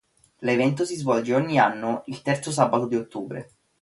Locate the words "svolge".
0.95-1.35